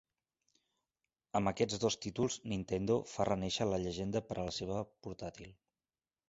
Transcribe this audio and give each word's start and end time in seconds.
Amb 1.39 1.51
aquests 1.51 1.81
dos 1.83 1.97
títols 2.05 2.37
Nintendo 2.53 2.95
fa 3.11 3.27
renéixer 3.31 3.69
la 3.75 3.81
llegenda 3.85 4.23
per 4.31 4.39
a 4.39 4.47
la 4.49 4.57
seva 4.63 4.81
portàtil. 5.07 5.55